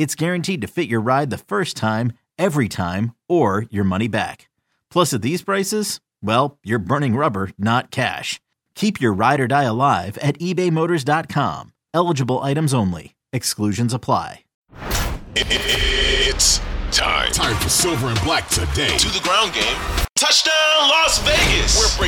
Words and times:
it's 0.00 0.14
guaranteed 0.14 0.62
to 0.62 0.66
fit 0.66 0.88
your 0.88 1.02
ride 1.02 1.28
the 1.28 1.36
first 1.36 1.76
time, 1.76 2.14
every 2.38 2.70
time, 2.70 3.14
or 3.28 3.66
your 3.70 3.84
money 3.84 4.08
back. 4.08 4.48
Plus, 4.90 5.12
at 5.12 5.20
these 5.20 5.42
prices, 5.42 6.00
well, 6.22 6.58
you're 6.64 6.78
burning 6.78 7.16
rubber, 7.16 7.50
not 7.58 7.90
cash. 7.90 8.40
Keep 8.74 8.98
your 8.98 9.12
ride 9.12 9.40
or 9.40 9.46
die 9.46 9.64
alive 9.64 10.16
at 10.18 10.38
ebaymotors.com. 10.38 11.74
Eligible 11.92 12.38
items 12.38 12.72
only. 12.72 13.14
Exclusions 13.34 13.92
apply. 13.92 14.44
It's 15.36 16.60
time. 16.92 17.30
Time 17.32 17.56
for 17.56 17.68
Silver 17.68 18.06
and 18.06 18.20
Black 18.22 18.48
today. 18.48 18.96
To 18.96 19.08
the 19.08 19.20
ground 19.22 19.52
game. 19.52 19.76
Touchdown 20.16 20.52
Las 20.54 20.80
Vegas! 20.80 20.88
We're 20.88 20.89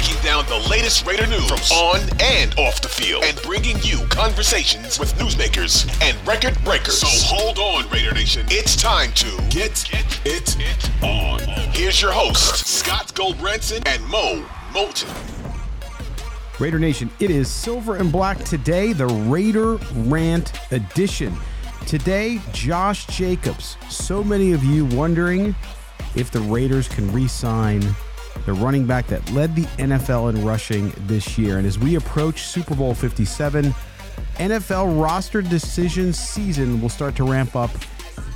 breaking 0.02 0.22
down 0.24 0.44
the 0.46 0.68
latest 0.68 1.06
Raider 1.06 1.26
news 1.26 1.46
from 1.48 1.76
on 1.76 2.00
and 2.20 2.52
off 2.58 2.80
the 2.80 2.88
field 2.88 3.22
and 3.24 3.40
bringing 3.42 3.76
you 3.82 4.04
conversations 4.08 4.98
with 4.98 5.14
newsmakers 5.14 5.88
and 6.02 6.26
record 6.26 6.58
breakers. 6.64 6.98
So 6.98 7.06
hold 7.08 7.58
on, 7.58 7.88
Raider 7.90 8.12
Nation. 8.12 8.44
It's 8.48 8.74
time 8.74 9.12
to 9.12 9.28
Get, 9.48 9.88
it, 10.24 10.90
on. 11.02 11.40
Here's 11.72 12.02
your 12.02 12.10
host, 12.12 12.66
Scott 12.66 13.14
Gulbransen 13.14 13.86
and 13.86 14.04
Mo 14.06 14.44
Moton. 14.72 15.08
Raider 16.58 16.80
Nation, 16.80 17.08
it 17.20 17.30
is 17.30 17.48
Silver 17.48 17.96
and 17.96 18.10
Black 18.10 18.38
today, 18.38 18.92
the 18.92 19.06
Raider 19.06 19.76
Rant 19.94 20.52
edition. 20.72 21.36
Today, 21.86 22.40
Josh 22.52 23.06
Jacobs. 23.06 23.76
So 23.88 24.24
many 24.24 24.52
of 24.52 24.64
you 24.64 24.84
wondering 24.84 25.54
if 26.16 26.30
the 26.32 26.40
Raiders 26.40 26.88
can 26.88 27.12
re 27.12 27.28
sign 27.28 27.82
the 28.46 28.52
running 28.52 28.86
back 28.86 29.06
that 29.08 29.30
led 29.32 29.54
the 29.54 29.64
NFL 29.78 30.34
in 30.34 30.44
rushing 30.44 30.92
this 31.06 31.38
year. 31.38 31.58
And 31.58 31.66
as 31.66 31.78
we 31.78 31.96
approach 31.96 32.42
Super 32.42 32.74
Bowl 32.74 32.94
57, 32.94 33.74
NFL 34.36 35.00
roster 35.00 35.42
decision 35.42 36.12
season 36.12 36.80
will 36.80 36.88
start 36.88 37.14
to 37.16 37.24
ramp 37.24 37.54
up 37.56 37.70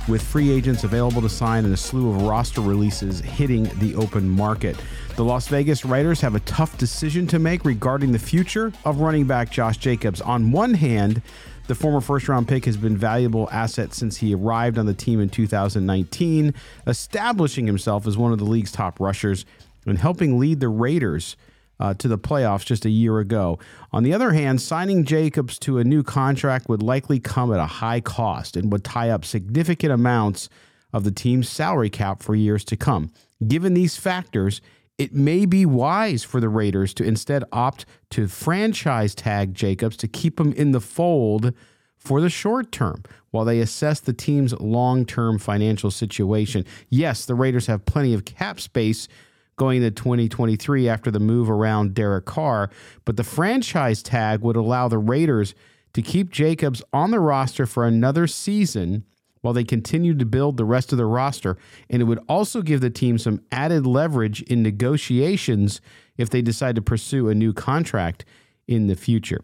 with 0.07 0.21
free 0.21 0.49
agents 0.49 0.83
available 0.83 1.21
to 1.21 1.29
sign 1.29 1.65
and 1.65 1.73
a 1.73 1.77
slew 1.77 2.09
of 2.09 2.21
roster 2.21 2.61
releases 2.61 3.19
hitting 3.19 3.63
the 3.79 3.93
open 3.95 4.27
market. 4.27 4.77
The 5.15 5.23
Las 5.23 5.47
Vegas 5.47 5.83
Raiders 5.83 6.21
have 6.21 6.35
a 6.35 6.39
tough 6.41 6.77
decision 6.77 7.27
to 7.27 7.39
make 7.39 7.65
regarding 7.65 8.11
the 8.11 8.19
future 8.19 8.71
of 8.85 9.01
running 9.01 9.25
back 9.25 9.49
Josh 9.49 9.77
Jacobs. 9.77 10.21
On 10.21 10.51
one 10.51 10.73
hand, 10.73 11.21
the 11.67 11.75
former 11.75 11.99
first 11.99 12.29
round 12.29 12.47
pick 12.47 12.63
has 12.65 12.77
been 12.77 12.95
valuable 12.95 13.49
asset 13.51 13.93
since 13.93 14.17
he 14.17 14.33
arrived 14.33 14.77
on 14.77 14.85
the 14.85 14.93
team 14.93 15.19
in 15.19 15.29
2019, 15.29 16.53
establishing 16.85 17.67
himself 17.67 18.07
as 18.07 18.17
one 18.17 18.31
of 18.31 18.39
the 18.39 18.45
league's 18.45 18.71
top 18.71 18.99
rushers 18.99 19.45
and 19.87 19.99
helping 19.99 20.39
lead 20.39 20.59
the 20.59 20.69
Raiders 20.69 21.35
uh, 21.79 21.93
to 21.95 22.07
the 22.07 22.17
playoffs 22.17 22.65
just 22.65 22.85
a 22.85 22.89
year 22.89 23.19
ago. 23.19 23.59
On 23.91 24.03
the 24.03 24.13
other 24.13 24.33
hand, 24.33 24.61
signing 24.61 25.05
Jacobs 25.05 25.59
to 25.59 25.77
a 25.77 25.83
new 25.83 26.03
contract 26.03 26.69
would 26.69 26.81
likely 26.81 27.19
come 27.19 27.53
at 27.53 27.59
a 27.59 27.65
high 27.65 28.01
cost 28.01 28.57
and 28.57 28.71
would 28.71 28.83
tie 28.83 29.09
up 29.09 29.25
significant 29.25 29.91
amounts 29.91 30.49
of 30.93 31.03
the 31.03 31.11
team's 31.11 31.49
salary 31.49 31.89
cap 31.89 32.23
for 32.23 32.35
years 32.35 32.63
to 32.65 32.77
come. 32.77 33.11
Given 33.47 33.73
these 33.73 33.97
factors, 33.97 34.61
it 34.97 35.13
may 35.13 35.45
be 35.45 35.65
wise 35.65 36.23
for 36.23 36.39
the 36.39 36.49
Raiders 36.49 36.93
to 36.95 37.03
instead 37.03 37.43
opt 37.51 37.85
to 38.11 38.27
franchise 38.27 39.13
tag 39.13 39.53
Jacobs 39.53 39.97
to 39.97 40.07
keep 40.07 40.39
him 40.39 40.53
in 40.53 40.71
the 40.71 40.81
fold 40.81 41.53
for 41.97 42.19
the 42.21 42.29
short 42.29 42.71
term 42.71 43.03
while 43.29 43.45
they 43.45 43.59
assess 43.59 43.99
the 43.99 44.13
team's 44.13 44.53
long 44.59 45.05
term 45.05 45.37
financial 45.37 45.91
situation. 45.91 46.65
Yes, 46.89 47.25
the 47.25 47.35
Raiders 47.35 47.67
have 47.67 47.85
plenty 47.85 48.13
of 48.13 48.25
cap 48.25 48.59
space 48.59 49.07
going 49.57 49.77
into 49.81 49.91
2023 49.91 50.87
after 50.87 51.11
the 51.11 51.19
move 51.19 51.49
around 51.49 51.93
Derek 51.93 52.25
Carr, 52.25 52.69
but 53.05 53.17
the 53.17 53.23
franchise 53.23 54.01
tag 54.03 54.41
would 54.41 54.55
allow 54.55 54.87
the 54.87 54.99
Raiders 54.99 55.55
to 55.93 56.01
keep 56.01 56.29
Jacobs 56.29 56.83
on 56.93 57.11
the 57.11 57.19
roster 57.19 57.65
for 57.65 57.85
another 57.85 58.27
season 58.27 59.03
while 59.41 59.53
they 59.53 59.63
continue 59.63 60.13
to 60.15 60.25
build 60.25 60.57
the 60.57 60.65
rest 60.65 60.91
of 60.91 60.97
the 60.97 61.05
roster. 61.05 61.57
And 61.89 62.01
it 62.01 62.05
would 62.05 62.19
also 62.29 62.61
give 62.61 62.81
the 62.81 62.89
team 62.89 63.17
some 63.17 63.41
added 63.51 63.87
leverage 63.87 64.43
in 64.43 64.61
negotiations 64.61 65.81
if 66.17 66.29
they 66.29 66.41
decide 66.41 66.75
to 66.75 66.81
pursue 66.81 67.29
a 67.29 67.35
new 67.35 67.51
contract 67.51 68.25
in 68.67 68.87
the 68.87 68.95
future. 68.95 69.43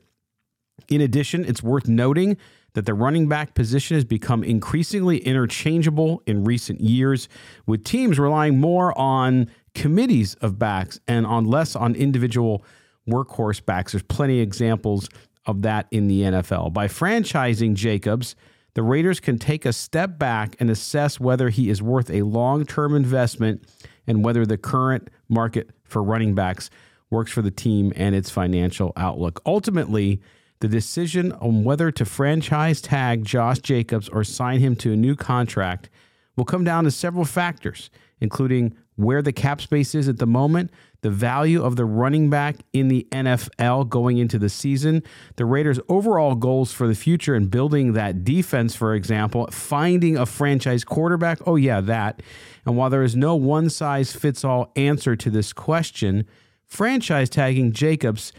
In 0.90 1.02
addition, 1.02 1.46
it's 1.46 1.64
worth 1.64 1.88
noting 1.88 2.38
that 2.74 2.86
the 2.86 2.94
running 2.94 3.28
back 3.28 3.54
position 3.54 3.96
has 3.96 4.04
become 4.04 4.44
increasingly 4.44 5.20
interchangeable 5.20 6.22
in 6.26 6.44
recent 6.44 6.82
years, 6.82 7.30
with 7.66 7.84
teams 7.84 8.20
relying 8.20 8.60
more 8.60 8.98
on 8.98 9.50
committees 9.76 10.36
of 10.36 10.60
backs 10.60 11.00
and 11.08 11.26
on 11.26 11.46
less 11.46 11.76
on 11.76 11.96
individual 11.96 12.64
workhorse 13.08 13.64
backs. 13.64 13.92
There's 13.92 14.04
plenty 14.04 14.40
of 14.40 14.44
examples 14.44 15.10
of 15.46 15.62
that 15.64 15.88
in 15.92 16.08
the 16.08 16.22
NFL. 16.22 16.74
By 16.74 16.88
franchising 16.88 17.74
Jacobs, 17.74 18.36
the 18.76 18.84
Raiders 18.84 19.20
can 19.20 19.38
take 19.38 19.66
a 19.66 19.74
step 19.74 20.18
back 20.18 20.56
and 20.60 20.70
assess 20.70 21.20
whether 21.20 21.50
he 21.50 21.70
is 21.70 21.82
worth 21.82 22.10
a 22.10 22.24
long 22.24 22.66
term 22.66 22.96
investment 22.96 23.64
and 24.08 24.24
whether 24.24 24.46
the 24.46 24.58
current 24.58 25.10
market 25.30 25.70
for 25.84 26.02
running 26.02 26.34
backs 26.34 26.70
works 27.10 27.32
for 27.32 27.42
the 27.42 27.52
team 27.52 27.94
and 27.96 28.16
its 28.16 28.30
financial 28.30 28.92
outlook. 28.96 29.42
Ultimately, 29.46 30.22
the 30.60 30.68
decision 30.68 31.32
on 31.34 31.64
whether 31.64 31.92
to 31.92 32.06
franchise 32.06 32.82
tag 32.82 33.26
Josh 33.26 33.60
Jacobs 33.60 34.10
or 34.10 34.24
sign 34.24 34.60
him 34.60 34.76
to 34.78 34.94
a 34.94 34.96
new 34.96 35.16
contract 35.16 35.90
will 36.36 36.46
come 36.46 36.64
down 36.64 36.84
to 36.84 36.92
several 36.92 37.26
factors, 37.26 37.90
including 38.20 38.76
where 38.96 39.22
the 39.22 39.34
cap 39.34 39.60
space 39.60 39.96
is 39.96 40.08
at 40.08 40.20
the 40.20 40.28
moment, 40.28 40.72
the 41.02 41.10
value 41.10 41.64
of 41.64 41.76
the 41.76 41.86
running 41.86 42.30
back 42.30 42.58
in 42.74 42.88
the 42.88 43.08
NFL 43.12 43.90
going 43.90 44.18
into 44.18 44.38
the 44.38 44.50
season, 44.50 45.04
the 45.36 45.46
Raiders' 45.46 45.80
overall 45.90 46.36
goals 46.36 46.72
for 46.72 46.88
the 46.88 46.96
future 46.96 47.36
and 47.36 47.50
building 47.50 47.94
that 47.94 48.24
defense, 48.24 48.76
for 48.76 48.94
example, 48.94 49.48
finding 49.52 50.16
a 50.16 50.26
franchise 50.26 50.84
quarterback. 50.84 51.40
Oh, 51.46 51.56
yeah, 51.56 51.82
that. 51.82 52.22
And 52.66 52.78
while 52.78 52.90
there 52.90 53.04
is 53.04 53.16
no 53.16 53.36
one 53.36 53.70
size 53.70 54.14
fits 54.14 54.44
all 54.44 54.72
answer 54.76 55.16
to 55.16 55.30
this 55.30 55.54
question, 55.54 56.26
franchise 56.68 57.30
tagging 57.30 57.72
Jacobs 57.72 58.32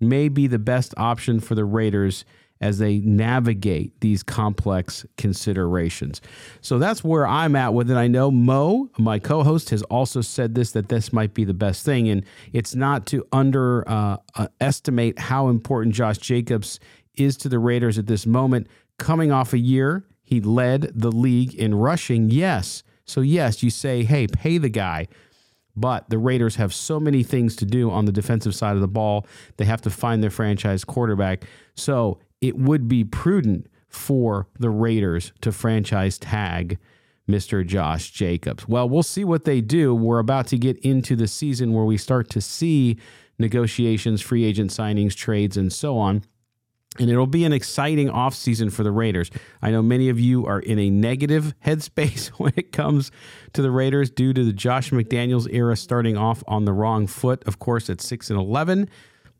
may 0.00 0.28
be 0.28 0.46
the 0.46 0.58
best 0.58 0.94
option 0.96 1.40
for 1.40 1.54
the 1.54 1.64
Raiders 1.64 2.24
as 2.64 2.78
they 2.78 2.98
navigate 3.00 4.00
these 4.00 4.22
complex 4.22 5.04
considerations. 5.18 6.22
So 6.62 6.78
that's 6.78 7.04
where 7.04 7.26
I'm 7.26 7.54
at 7.56 7.74
with 7.74 7.90
it. 7.90 7.96
I 7.98 8.08
know 8.08 8.30
Mo, 8.30 8.88
my 8.98 9.18
co 9.18 9.42
host, 9.42 9.68
has 9.68 9.82
also 9.82 10.22
said 10.22 10.54
this 10.54 10.72
that 10.72 10.88
this 10.88 11.12
might 11.12 11.34
be 11.34 11.44
the 11.44 11.52
best 11.52 11.84
thing. 11.84 12.08
And 12.08 12.24
it's 12.54 12.74
not 12.74 13.04
to 13.08 13.26
underestimate 13.32 15.18
uh, 15.18 15.22
how 15.22 15.48
important 15.48 15.94
Josh 15.94 16.16
Jacobs 16.16 16.80
is 17.16 17.36
to 17.36 17.50
the 17.50 17.58
Raiders 17.58 17.98
at 17.98 18.06
this 18.06 18.24
moment. 18.24 18.66
Coming 18.98 19.30
off 19.30 19.52
a 19.52 19.58
year, 19.58 20.06
he 20.22 20.40
led 20.40 20.90
the 20.94 21.12
league 21.12 21.54
in 21.54 21.74
rushing. 21.74 22.30
Yes. 22.30 22.82
So, 23.04 23.20
yes, 23.20 23.62
you 23.62 23.68
say, 23.68 24.04
hey, 24.04 24.26
pay 24.26 24.56
the 24.56 24.70
guy. 24.70 25.08
But 25.76 26.08
the 26.08 26.18
Raiders 26.18 26.56
have 26.56 26.72
so 26.72 26.98
many 26.98 27.22
things 27.22 27.56
to 27.56 27.66
do 27.66 27.90
on 27.90 28.06
the 28.06 28.12
defensive 28.12 28.54
side 28.54 28.74
of 28.74 28.80
the 28.80 28.88
ball. 28.88 29.26
They 29.58 29.66
have 29.66 29.82
to 29.82 29.90
find 29.90 30.22
their 30.22 30.30
franchise 30.30 30.82
quarterback. 30.82 31.44
So 31.74 32.20
it 32.48 32.58
would 32.58 32.88
be 32.88 33.04
prudent 33.04 33.66
for 33.88 34.48
the 34.58 34.70
Raiders 34.70 35.32
to 35.40 35.50
franchise 35.52 36.18
tag 36.18 36.78
Mr. 37.28 37.66
Josh 37.66 38.10
Jacobs. 38.10 38.68
Well, 38.68 38.86
we'll 38.88 39.02
see 39.02 39.24
what 39.24 39.44
they 39.44 39.62
do. 39.62 39.94
We're 39.94 40.18
about 40.18 40.46
to 40.48 40.58
get 40.58 40.76
into 40.78 41.16
the 41.16 41.26
season 41.26 41.72
where 41.72 41.84
we 41.84 41.96
start 41.96 42.28
to 42.30 42.40
see 42.40 42.98
negotiations, 43.38 44.20
free 44.20 44.44
agent 44.44 44.70
signings, 44.70 45.14
trades, 45.14 45.56
and 45.56 45.72
so 45.72 45.96
on. 45.96 46.22
and 47.00 47.10
it'll 47.10 47.26
be 47.26 47.44
an 47.44 47.52
exciting 47.52 48.08
offseason 48.08 48.70
for 48.70 48.84
the 48.84 48.92
Raiders. 48.92 49.28
I 49.60 49.72
know 49.72 49.82
many 49.82 50.08
of 50.10 50.20
you 50.20 50.46
are 50.46 50.60
in 50.60 50.78
a 50.78 50.90
negative 50.90 51.54
headspace 51.64 52.28
when 52.38 52.52
it 52.56 52.72
comes 52.72 53.10
to 53.54 53.62
the 53.62 53.70
Raiders 53.70 54.10
due 54.10 54.32
to 54.34 54.44
the 54.44 54.52
Josh 54.52 54.90
McDaniels 54.90 55.52
era 55.52 55.76
starting 55.76 56.16
off 56.16 56.44
on 56.46 56.66
the 56.66 56.72
wrong 56.72 57.06
foot, 57.06 57.42
of 57.44 57.58
course, 57.58 57.88
at 57.88 58.00
6 58.00 58.30
and 58.30 58.38
11. 58.38 58.88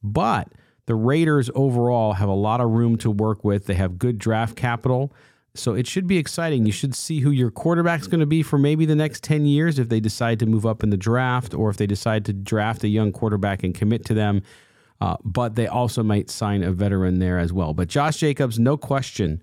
But 0.03 0.49
the 0.87 0.95
Raiders 0.95 1.51
overall 1.55 2.15
have 2.15 2.29
a 2.29 2.35
lot 2.35 2.61
of 2.61 2.71
room 2.71 2.97
to 2.99 3.11
work 3.11 3.45
with. 3.45 3.67
They 3.67 3.75
have 3.75 3.99
good 3.99 4.19
draft 4.19 4.57
capital. 4.57 5.13
So 5.57 5.75
it 5.75 5.87
should 5.87 6.07
be 6.07 6.19
exciting. 6.19 6.67
You 6.67 6.73
should 6.73 6.95
see 6.95 7.21
who 7.21 7.31
your 7.31 7.51
quarterback's 7.51 8.09
going 8.09 8.21
to 8.21 8.27
be 8.27 8.43
for 8.43 8.59
maybe 8.59 8.87
the 8.87 8.97
next 8.97 9.23
10 9.23 9.47
years 9.47 9.79
if 9.79 9.89
they 9.89 10.01
decide 10.01 10.41
to 10.41 10.47
move 10.47 10.67
up 10.67 10.83
in 10.83 10.91
the 10.91 10.97
draft 10.97 11.55
or 11.55 11.71
if 11.71 11.77
they 11.77 11.87
decide 11.87 12.25
to 12.25 12.33
draft 12.33 12.83
a 12.83 12.89
young 12.89 13.13
quarterback 13.13 13.63
and 13.63 13.75
commit 13.75 14.05
to 14.07 14.15
them. 14.15 14.43
Uh, 15.01 15.17
but 15.25 15.55
they 15.55 15.67
also 15.67 16.03
might 16.03 16.29
sign 16.29 16.65
a 16.65 16.73
veteran 16.73 17.21
there 17.21 17.39
as 17.39 17.53
well. 17.53 17.73
But 17.73 17.89
Josh 17.89 18.17
Jacobs, 18.17 18.59
no 18.59 18.77
question. 18.77 19.43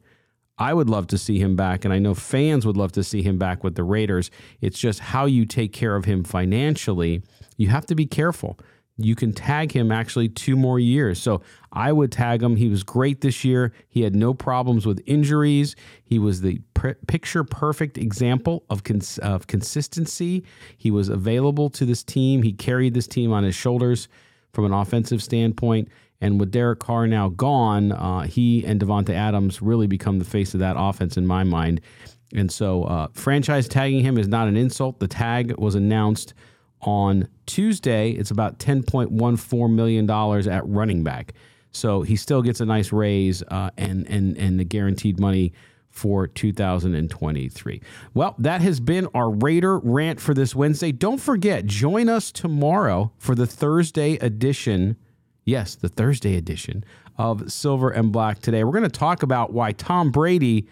I 0.57 0.73
would 0.73 0.89
love 0.89 1.07
to 1.07 1.17
see 1.17 1.39
him 1.39 1.55
back, 1.55 1.85
and 1.85 1.93
I 1.93 1.99
know 1.99 2.13
fans 2.13 2.65
would 2.65 2.77
love 2.77 2.91
to 2.93 3.03
see 3.03 3.23
him 3.23 3.37
back 3.37 3.63
with 3.63 3.75
the 3.75 3.83
Raiders. 3.83 4.29
It's 4.59 4.77
just 4.77 4.99
how 4.99 5.25
you 5.25 5.45
take 5.45 5.73
care 5.73 5.95
of 5.95 6.05
him 6.05 6.23
financially. 6.23 7.23
You 7.57 7.69
have 7.69 7.85
to 7.87 7.95
be 7.95 8.05
careful. 8.05 8.59
You 9.03 9.15
can 9.15 9.33
tag 9.33 9.71
him 9.71 9.91
actually 9.91 10.29
two 10.29 10.55
more 10.55 10.79
years. 10.79 11.21
So 11.21 11.41
I 11.71 11.91
would 11.91 12.11
tag 12.11 12.43
him. 12.43 12.55
He 12.55 12.69
was 12.69 12.83
great 12.83 13.21
this 13.21 13.43
year. 13.43 13.71
He 13.87 14.01
had 14.01 14.15
no 14.15 14.33
problems 14.33 14.85
with 14.85 15.01
injuries. 15.05 15.75
He 16.03 16.19
was 16.19 16.41
the 16.41 16.61
pr- 16.73 16.91
picture 17.07 17.43
perfect 17.43 17.97
example 17.97 18.63
of, 18.69 18.83
cons- 18.83 19.17
of 19.19 19.47
consistency. 19.47 20.43
He 20.77 20.91
was 20.91 21.09
available 21.09 21.69
to 21.71 21.85
this 21.85 22.03
team. 22.03 22.43
He 22.43 22.53
carried 22.53 22.93
this 22.93 23.07
team 23.07 23.31
on 23.31 23.43
his 23.43 23.55
shoulders 23.55 24.07
from 24.53 24.65
an 24.65 24.73
offensive 24.73 25.23
standpoint. 25.23 25.89
And 26.19 26.39
with 26.39 26.51
Derek 26.51 26.79
Carr 26.79 27.07
now 27.07 27.29
gone, 27.29 27.91
uh, 27.91 28.21
he 28.21 28.63
and 28.65 28.79
Davante 28.79 29.13
Adams 29.13 29.61
really 29.61 29.87
become 29.87 30.19
the 30.19 30.25
face 30.25 30.53
of 30.53 30.59
that 30.59 30.75
offense 30.77 31.17
in 31.17 31.25
my 31.25 31.43
mind. 31.43 31.81
And 32.33 32.51
so, 32.51 32.83
uh, 32.83 33.07
franchise 33.13 33.67
tagging 33.67 34.01
him 34.01 34.17
is 34.17 34.27
not 34.27 34.47
an 34.47 34.55
insult. 34.55 34.99
The 34.99 35.07
tag 35.07 35.57
was 35.57 35.75
announced 35.75 36.33
on 36.81 37.27
Tuesday. 37.45 38.11
It's 38.11 38.31
about 38.31 38.59
$10.14 38.59 39.71
million 39.71 40.09
at 40.09 40.67
running 40.67 41.03
back. 41.03 41.33
So 41.71 42.01
he 42.01 42.15
still 42.15 42.41
gets 42.41 42.59
a 42.59 42.65
nice 42.65 42.91
raise 42.91 43.43
uh, 43.43 43.71
and, 43.77 44.07
and, 44.09 44.37
and 44.37 44.59
the 44.59 44.65
guaranteed 44.65 45.19
money 45.19 45.53
for 45.89 46.25
2023. 46.27 47.81
Well, 48.13 48.35
that 48.39 48.61
has 48.61 48.79
been 48.79 49.07
our 49.13 49.29
Raider 49.29 49.77
rant 49.79 50.19
for 50.19 50.33
this 50.33 50.55
Wednesday. 50.55 50.91
Don't 50.91 51.19
forget, 51.19 51.65
join 51.65 52.09
us 52.09 52.31
tomorrow 52.31 53.11
for 53.17 53.35
the 53.35 53.45
Thursday 53.45 54.13
edition. 54.15 54.95
Yes, 55.43 55.75
the 55.75 55.89
Thursday 55.89 56.37
edition 56.37 56.85
of 57.17 57.51
Silver 57.51 57.89
and 57.89 58.11
Black 58.11 58.39
today. 58.39 58.63
We're 58.63 58.71
going 58.71 58.83
to 58.83 58.89
talk 58.89 59.21
about 59.21 59.51
why 59.51 59.73
Tom 59.73 60.11
Brady 60.11 60.67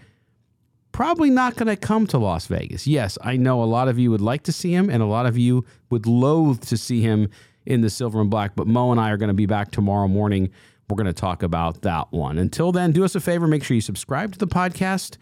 probably 0.92 1.30
not 1.30 1.56
going 1.56 1.68
to 1.68 1.76
come 1.76 2.08
to 2.08 2.18
Las 2.18 2.48
Vegas. 2.48 2.88
Yes, 2.88 3.18
I 3.22 3.38
know 3.38 3.62
a 3.62 3.66
lot 3.66 3.88
of 3.88 3.98
you 4.00 4.12
would 4.12 4.22
like 4.22 4.44
to 4.44 4.52
see 4.52 4.74
him 4.74 4.90
and 4.90 5.02
a 5.02 5.06
lot 5.06 5.26
of 5.26 5.38
you 5.38 5.66
would 5.90 6.06
loathe 6.06 6.62
to 6.66 6.78
see 6.78 7.02
him 7.02 7.30
in 7.66 7.82
the 7.82 7.90
silver 7.90 8.20
and 8.20 8.30
black, 8.30 8.56
but 8.56 8.68
Mo 8.68 8.92
and 8.92 9.00
I 9.00 9.10
are 9.12 9.18
going 9.18 9.28
to 9.28 9.34
be 9.34 9.46
back 9.46 9.72
tomorrow 9.72 10.08
morning 10.08 10.50
we're 10.90 10.96
going 10.96 11.08
to 11.08 11.14
talk 11.14 11.44
about 11.44 11.84
that 11.84 12.12
one. 12.12 12.38
Until 12.38 12.72
then, 12.72 12.92
do 12.92 13.04
us 13.04 13.16
a 13.16 13.20
favor, 13.20 13.48
make 13.48 13.64
sure 13.64 13.76
you 13.76 13.82
subscribe 13.82 14.34
to 14.34 14.40
the 14.40 14.48
podcast. 14.48 15.18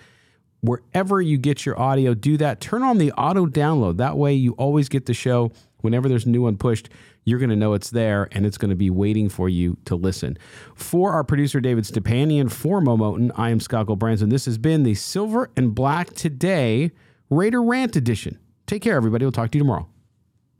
Wherever 0.62 1.22
you 1.22 1.38
get 1.38 1.66
your 1.66 1.80
audio, 1.80 2.14
do 2.14 2.38
that. 2.38 2.62
Turn 2.62 2.84
on 2.84 2.98
the 2.98 3.12
auto 3.12 3.46
download. 3.46 3.98
That 3.98 4.18
way, 4.18 4.34
you 4.34 4.54
always 4.54 4.90
get 4.90 5.06
the 5.06 5.14
show. 5.14 5.52
Whenever 5.82 6.10
there's 6.10 6.26
a 6.26 6.30
new 6.30 6.44
one 6.44 6.58
pushed, 6.58 6.90
you're 7.28 7.40
going 7.40 7.50
to 7.50 7.58
know 7.58 7.74
it's 7.74 7.90
there 7.90 8.30
and 8.32 8.46
it's 8.46 8.58
going 8.58 8.70
to 8.70 8.76
be 8.76 8.90
waiting 8.90 9.28
for 9.28 9.50
you 9.50 9.76
to 9.84 9.98
listen. 9.98 10.38
For 10.76 11.12
our 11.12 11.26
producer, 11.26 11.60
David 11.60 11.84
Stepanian, 11.84 12.50
for 12.50 12.80
Mo 12.80 12.96
Moton, 12.96 13.32
I 13.36 13.50
am 13.50 13.60
Scott 13.60 13.88
Branson. 14.00 14.30
This 14.30 14.46
has 14.46 14.58
been 14.58 14.84
the 14.84 14.96
Silver 14.96 15.52
and 15.58 15.76
Black 15.76 16.14
Today 16.14 16.92
Raider 17.30 17.62
Rant 17.62 17.98
Edition. 17.98 18.40
Take 18.66 18.82
care, 18.82 18.96
everybody. 18.96 19.26
We'll 19.26 19.34
talk 19.34 19.52
to 19.52 19.58
you 19.58 19.64
tomorrow. 19.64 19.90